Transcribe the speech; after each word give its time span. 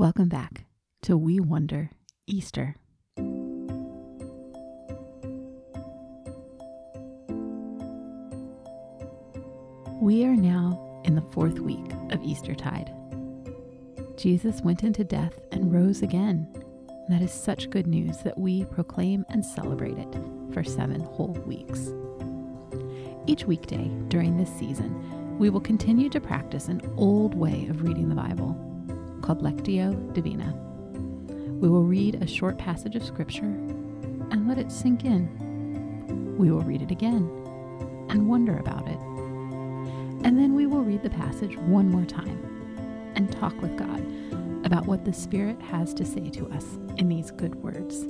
Welcome 0.00 0.30
back 0.30 0.64
to 1.02 1.14
We 1.14 1.40
Wonder 1.40 1.90
Easter. 2.26 2.74
We 10.00 10.24
are 10.24 10.34
now 10.34 11.02
in 11.04 11.16
the 11.16 11.26
fourth 11.32 11.58
week 11.58 11.84
of 12.12 12.22
Eastertide. 12.22 12.90
Jesus 14.16 14.62
went 14.62 14.84
into 14.84 15.04
death 15.04 15.38
and 15.52 15.70
rose 15.70 16.00
again. 16.00 16.48
That 17.10 17.20
is 17.20 17.30
such 17.30 17.68
good 17.68 17.86
news 17.86 18.22
that 18.22 18.38
we 18.38 18.64
proclaim 18.64 19.26
and 19.28 19.44
celebrate 19.44 19.98
it 19.98 20.16
for 20.54 20.64
seven 20.64 21.02
whole 21.02 21.36
weeks. 21.44 21.92
Each 23.26 23.44
weekday 23.44 23.90
during 24.08 24.38
this 24.38 24.50
season, 24.58 25.38
we 25.38 25.50
will 25.50 25.60
continue 25.60 26.08
to 26.08 26.22
practice 26.22 26.68
an 26.68 26.80
old 26.96 27.34
way 27.34 27.66
of 27.68 27.82
reading 27.82 28.08
the 28.08 28.14
Bible 28.14 28.69
called 29.22 29.42
Lectio 29.42 30.12
Divina. 30.12 30.54
We 31.60 31.68
will 31.68 31.84
read 31.84 32.22
a 32.22 32.26
short 32.26 32.58
passage 32.58 32.96
of 32.96 33.04
Scripture 33.04 33.44
and 33.44 34.48
let 34.48 34.58
it 34.58 34.72
sink 34.72 35.04
in. 35.04 36.36
We 36.38 36.50
will 36.50 36.62
read 36.62 36.82
it 36.82 36.90
again 36.90 37.30
and 38.08 38.28
wonder 38.28 38.56
about 38.56 38.88
it. 38.88 38.98
And 40.24 40.38
then 40.38 40.54
we 40.54 40.66
will 40.66 40.82
read 40.82 41.02
the 41.02 41.10
passage 41.10 41.56
one 41.58 41.90
more 41.90 42.04
time 42.04 43.12
and 43.14 43.30
talk 43.30 43.60
with 43.60 43.76
God 43.76 44.00
about 44.64 44.86
what 44.86 45.04
the 45.04 45.12
Spirit 45.12 45.60
has 45.62 45.92
to 45.94 46.04
say 46.04 46.30
to 46.30 46.48
us 46.50 46.78
in 46.96 47.08
these 47.08 47.30
good 47.30 47.54
words. 47.56 48.06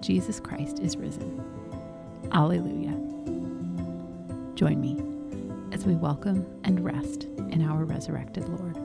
Jesus 0.00 0.40
Christ 0.40 0.80
is 0.80 0.96
risen. 0.96 1.42
Alleluia. 2.32 2.92
Join 4.54 4.80
me 4.80 5.02
as 5.72 5.84
we 5.84 5.94
welcome 5.94 6.46
and 6.64 6.84
rest 6.84 7.24
in 7.50 7.62
our 7.62 7.84
resurrected 7.84 8.48
Lord. 8.48 8.81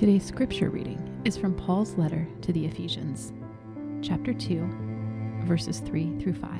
Today's 0.00 0.24
scripture 0.24 0.70
reading 0.70 1.20
is 1.26 1.36
from 1.36 1.54
Paul's 1.54 1.98
letter 1.98 2.26
to 2.40 2.54
the 2.54 2.64
Ephesians, 2.64 3.34
chapter 4.00 4.32
2, 4.32 4.66
verses 5.44 5.80
3 5.80 6.18
through 6.18 6.32
5. 6.32 6.50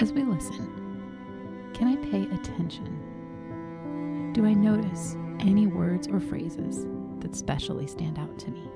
As 0.00 0.12
we 0.12 0.24
listen, 0.24 1.70
can 1.74 1.86
I 1.86 1.94
pay 2.10 2.22
attention? 2.34 4.32
Do 4.32 4.44
I 4.44 4.52
notice 4.52 5.16
any 5.38 5.68
words 5.68 6.08
or 6.08 6.18
phrases 6.18 6.86
that 7.20 7.36
specially 7.36 7.86
stand 7.86 8.18
out 8.18 8.36
to 8.40 8.50
me? 8.50 8.68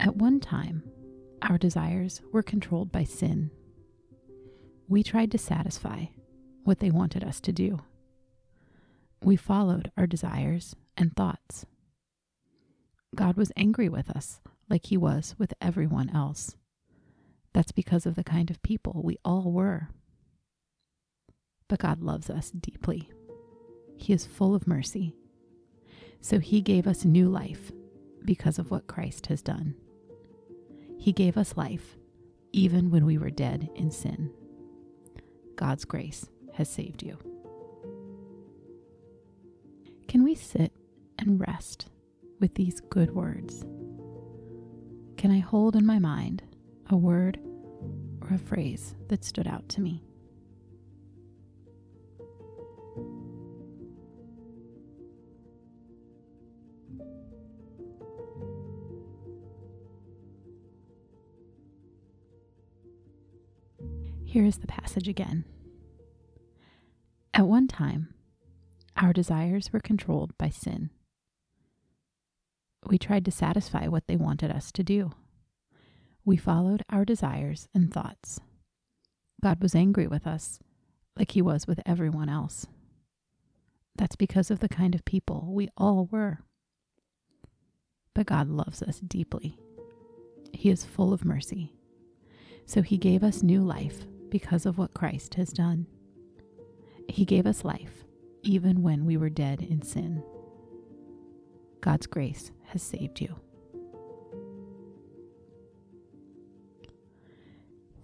At 0.00 0.16
one 0.16 0.40
time, 0.40 0.82
our 1.42 1.56
desires 1.56 2.20
were 2.32 2.42
controlled 2.42 2.90
by 2.90 3.04
sin 3.04 3.52
we 4.88 5.02
tried 5.02 5.30
to 5.30 5.38
satisfy 5.38 6.06
what 6.64 6.80
they 6.80 6.90
wanted 6.90 7.22
us 7.22 7.40
to 7.42 7.52
do. 7.52 7.80
We 9.22 9.36
followed 9.36 9.92
our 9.96 10.06
desires 10.06 10.74
and 10.96 11.14
thoughts. 11.14 11.66
God 13.14 13.36
was 13.36 13.52
angry 13.56 13.88
with 13.88 14.10
us 14.10 14.40
like 14.68 14.86
he 14.86 14.96
was 14.96 15.34
with 15.38 15.52
everyone 15.60 16.10
else. 16.14 16.56
That's 17.52 17.72
because 17.72 18.06
of 18.06 18.14
the 18.14 18.24
kind 18.24 18.50
of 18.50 18.62
people 18.62 19.00
we 19.02 19.18
all 19.24 19.50
were. 19.50 19.88
But 21.68 21.80
God 21.80 22.02
loves 22.02 22.30
us 22.30 22.50
deeply. 22.50 23.10
He 23.96 24.12
is 24.12 24.26
full 24.26 24.54
of 24.54 24.66
mercy. 24.66 25.14
So 26.20 26.38
he 26.38 26.60
gave 26.60 26.86
us 26.86 27.04
new 27.04 27.28
life 27.28 27.72
because 28.24 28.58
of 28.58 28.70
what 28.70 28.86
Christ 28.86 29.26
has 29.26 29.42
done. 29.42 29.74
He 30.98 31.12
gave 31.12 31.36
us 31.36 31.56
life 31.56 31.96
even 32.52 32.90
when 32.90 33.04
we 33.04 33.18
were 33.18 33.30
dead 33.30 33.68
in 33.74 33.90
sin. 33.90 34.32
God's 35.58 35.84
grace 35.84 36.24
has 36.54 36.68
saved 36.68 37.02
you. 37.02 37.18
Can 40.06 40.22
we 40.22 40.36
sit 40.36 40.72
and 41.18 41.40
rest 41.40 41.88
with 42.38 42.54
these 42.54 42.80
good 42.80 43.12
words? 43.12 43.64
Can 45.16 45.32
I 45.32 45.40
hold 45.40 45.74
in 45.74 45.84
my 45.84 45.98
mind 45.98 46.44
a 46.90 46.96
word 46.96 47.40
or 48.22 48.32
a 48.32 48.38
phrase 48.38 48.94
that 49.08 49.24
stood 49.24 49.48
out 49.48 49.68
to 49.70 49.80
me? 49.80 50.04
Here 64.24 64.44
is 64.44 64.58
the 64.58 64.68
passage 64.68 65.08
again. 65.08 65.44
At 67.38 67.46
one 67.46 67.68
time, 67.68 68.12
our 68.96 69.12
desires 69.12 69.72
were 69.72 69.78
controlled 69.78 70.36
by 70.38 70.48
sin. 70.48 70.90
We 72.88 72.98
tried 72.98 73.24
to 73.26 73.30
satisfy 73.30 73.86
what 73.86 74.08
they 74.08 74.16
wanted 74.16 74.50
us 74.50 74.72
to 74.72 74.82
do. 74.82 75.12
We 76.24 76.36
followed 76.36 76.82
our 76.90 77.04
desires 77.04 77.68
and 77.72 77.94
thoughts. 77.94 78.40
God 79.40 79.62
was 79.62 79.76
angry 79.76 80.08
with 80.08 80.26
us, 80.26 80.58
like 81.16 81.30
he 81.30 81.40
was 81.40 81.68
with 81.68 81.78
everyone 81.86 82.28
else. 82.28 82.66
That's 83.94 84.16
because 84.16 84.50
of 84.50 84.58
the 84.58 84.68
kind 84.68 84.96
of 84.96 85.04
people 85.04 85.48
we 85.48 85.68
all 85.76 86.08
were. 86.10 86.40
But 88.14 88.26
God 88.26 88.48
loves 88.48 88.82
us 88.82 88.98
deeply. 88.98 89.56
He 90.52 90.70
is 90.70 90.84
full 90.84 91.12
of 91.12 91.24
mercy. 91.24 91.72
So 92.66 92.82
he 92.82 92.98
gave 92.98 93.22
us 93.22 93.44
new 93.44 93.62
life 93.62 94.06
because 94.28 94.66
of 94.66 94.76
what 94.76 94.92
Christ 94.92 95.34
has 95.34 95.50
done. 95.50 95.86
He 97.08 97.24
gave 97.24 97.46
us 97.46 97.64
life 97.64 98.04
even 98.42 98.82
when 98.82 99.04
we 99.04 99.16
were 99.16 99.30
dead 99.30 99.62
in 99.62 99.82
sin. 99.82 100.22
God's 101.80 102.06
grace 102.06 102.52
has 102.66 102.82
saved 102.82 103.20
you. 103.20 103.34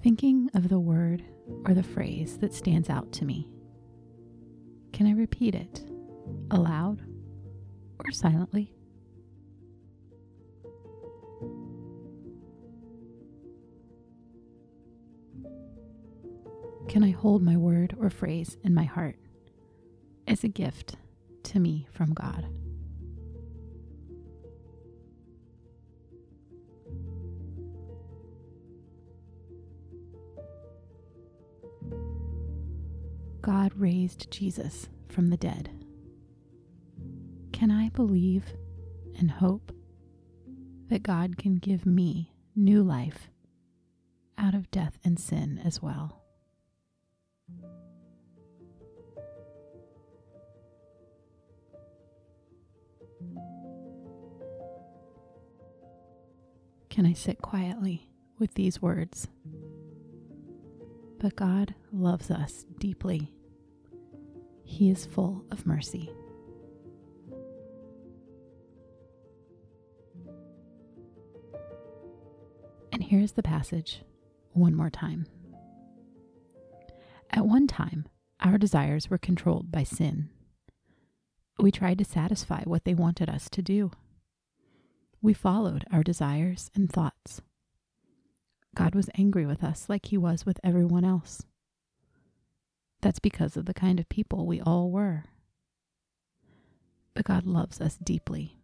Thinking 0.03 0.51
of 0.55 0.69
the 0.69 0.79
word 0.79 1.25
or 1.67 1.75
the 1.75 1.83
phrase 1.83 2.39
that 2.39 2.53
stands 2.53 2.91
out 2.91 3.13
to 3.13 3.25
me, 3.25 3.49
can 4.93 5.07
I 5.07 5.13
repeat 5.13 5.55
it 5.55 5.85
aloud 6.51 7.03
or 7.99 8.11
silently? 8.11 8.73
Can 16.89 17.03
I 17.03 17.11
hold 17.11 17.43
my 17.43 17.57
word 17.57 17.97
or 18.01 18.11
phrase 18.11 18.57
in 18.63 18.75
my 18.75 18.85
heart 18.85 19.17
as 20.29 20.45
a 20.45 20.49
gift 20.49 20.97
to 21.45 21.61
me 21.61 21.87
from 21.93 22.13
God? 22.13 22.47
God 33.43 33.73
raised 33.77 34.31
Jesus 34.31 34.89
from 35.09 35.29
the 35.29 35.37
dead. 35.37 35.71
Can 37.53 37.71
I 37.71 37.91
believe 37.91 38.45
and 39.19 39.31
hope 39.31 39.71
that 40.89 41.03
God 41.03 41.37
can 41.37 41.57
give 41.57 41.85
me 41.85 42.33
new 42.57 42.83
life 42.83 43.29
out 44.39 44.55
of 44.55 44.71
death 44.71 44.99
and 45.05 45.19
sin 45.19 45.61
as 45.63 45.83
well? 45.83 46.24
Can 56.95 57.07
I 57.07 57.13
sit 57.13 57.43
quietly 57.43 58.09
with 58.39 58.55
these 58.55 58.81
words? 58.81 59.27
But 61.19 61.35
God 61.35 61.75
loves 61.91 62.31
us 62.31 62.67
deeply. 62.79 63.33
He 64.63 64.91
is 64.91 65.05
full 65.05 65.45
of 65.51 65.67
mercy. 65.67 66.13
And 72.93 73.03
here's 73.03 73.33
the 73.33 73.43
passage 73.43 74.03
one 74.53 74.77
more 74.77 74.91
time. 74.91 75.27
At 77.29 77.45
one 77.45 77.67
time, 77.67 78.07
our 78.39 78.57
desires 78.57 79.11
were 79.11 79.19
controlled 79.19 79.73
by 79.73 79.83
sin. 79.83 80.31
We 81.59 81.73
tried 81.73 81.99
to 81.99 82.05
satisfy 82.05 82.63
what 82.63 82.85
they 82.85 82.95
wanted 82.95 83.29
us 83.29 83.49
to 83.49 83.63
do. 83.63 83.91
We 85.25 85.33
followed 85.33 85.87
our 85.91 86.03
desires 86.03 86.71
and 86.75 86.93
thoughts. 86.93 87.41
God 88.77 88.95
was 88.95 89.09
angry 89.17 89.47
with 89.47 89.65
us 89.65 89.87
like 89.89 90.05
he 90.05 90.19
was 90.19 90.45
with 90.45 90.61
everyone 90.63 91.03
else. 91.03 91.41
That's 93.01 93.21
because 93.21 93.57
of 93.57 93.65
the 93.65 93.73
kind 93.73 93.99
of 93.99 94.11
people 94.11 94.45
we 94.45 94.61
all 94.61 94.91
were. 94.91 95.25
But 97.15 97.25
God 97.25 97.47
loves 97.47 97.81
us 97.81 97.97
deeply. 97.97 98.59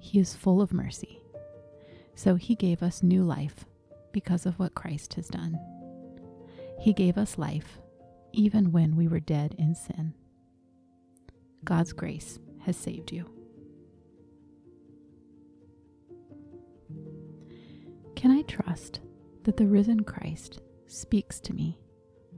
He 0.00 0.20
is 0.20 0.36
full 0.36 0.62
of 0.62 0.72
mercy. 0.72 1.20
So 2.14 2.36
he 2.36 2.54
gave 2.54 2.80
us 2.80 3.02
new 3.02 3.24
life 3.24 3.64
because 4.12 4.46
of 4.46 4.56
what 4.60 4.76
Christ 4.76 5.14
has 5.14 5.26
done. 5.26 5.58
He 6.78 6.92
gave 6.92 7.18
us 7.18 7.38
life 7.38 7.80
even 8.32 8.70
when 8.70 8.94
we 8.94 9.08
were 9.08 9.18
dead 9.18 9.56
in 9.58 9.74
sin. 9.74 10.14
God's 11.64 11.92
grace 11.92 12.38
has 12.60 12.76
saved 12.76 13.10
you. 13.10 13.39
Can 18.20 18.32
I 18.32 18.42
trust 18.42 19.00
that 19.44 19.56
the 19.56 19.66
risen 19.66 20.04
Christ 20.04 20.60
speaks 20.86 21.40
to 21.40 21.54
me 21.54 21.78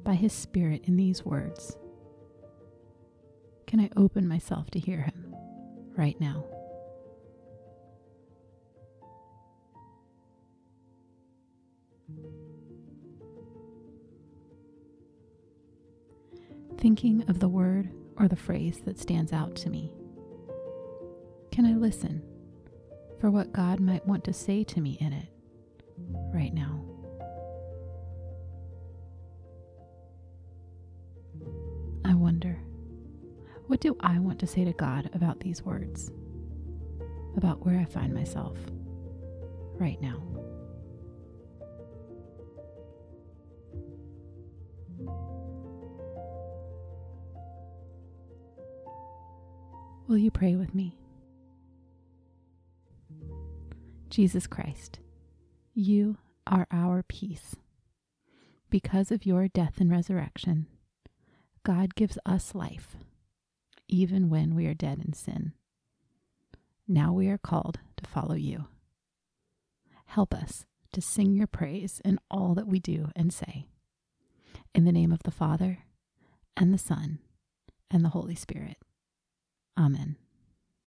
by 0.04 0.14
his 0.14 0.32
Spirit 0.32 0.84
in 0.84 0.94
these 0.94 1.24
words? 1.24 1.76
Can 3.66 3.80
I 3.80 3.90
open 3.96 4.28
myself 4.28 4.70
to 4.70 4.78
hear 4.78 5.00
him 5.00 5.34
right 5.96 6.20
now? 6.20 6.44
Thinking 16.78 17.24
of 17.26 17.40
the 17.40 17.48
word 17.48 17.90
or 18.18 18.28
the 18.28 18.36
phrase 18.36 18.82
that 18.84 19.00
stands 19.00 19.32
out 19.32 19.56
to 19.56 19.68
me. 19.68 19.92
Can 21.50 21.66
I 21.66 21.74
listen 21.74 22.22
for 23.18 23.32
what 23.32 23.52
God 23.52 23.80
might 23.80 24.06
want 24.06 24.22
to 24.22 24.32
say 24.32 24.62
to 24.62 24.80
me 24.80 24.96
in 25.00 25.12
it 25.12 25.26
right 26.32 26.52
now? 26.52 26.84
I 32.04 32.14
wonder, 32.14 32.58
what 33.66 33.80
do 33.80 33.96
I 34.00 34.18
want 34.18 34.38
to 34.40 34.46
say 34.46 34.64
to 34.64 34.72
God 34.72 35.10
about 35.14 35.40
these 35.40 35.62
words? 35.62 36.10
About 37.36 37.64
where 37.64 37.78
I 37.78 37.84
find 37.84 38.12
myself 38.12 38.58
right 39.78 40.00
now? 40.00 40.22
Will 50.08 50.18
you 50.18 50.30
pray 50.30 50.56
with 50.56 50.74
me? 50.74 50.98
Jesus 54.10 54.46
Christ, 54.46 54.98
you 55.74 56.18
are 56.46 56.66
our 56.70 57.02
peace. 57.02 57.56
Because 58.70 59.10
of 59.10 59.26
your 59.26 59.48
death 59.48 59.80
and 59.80 59.90
resurrection, 59.90 60.66
God 61.62 61.94
gives 61.94 62.18
us 62.24 62.54
life, 62.54 62.96
even 63.88 64.28
when 64.28 64.54
we 64.54 64.66
are 64.66 64.74
dead 64.74 65.02
in 65.04 65.12
sin. 65.12 65.52
Now 66.88 67.12
we 67.12 67.28
are 67.28 67.38
called 67.38 67.78
to 67.96 68.08
follow 68.08 68.34
you. 68.34 68.66
Help 70.06 70.34
us 70.34 70.66
to 70.92 71.00
sing 71.00 71.32
your 71.32 71.46
praise 71.46 72.00
in 72.04 72.18
all 72.30 72.54
that 72.54 72.66
we 72.66 72.78
do 72.78 73.10
and 73.14 73.32
say. 73.32 73.66
In 74.74 74.84
the 74.84 74.92
name 74.92 75.12
of 75.12 75.22
the 75.22 75.30
Father, 75.30 75.80
and 76.56 76.72
the 76.72 76.78
Son, 76.78 77.18
and 77.90 78.04
the 78.04 78.10
Holy 78.10 78.34
Spirit. 78.34 78.76
Amen. 79.78 80.16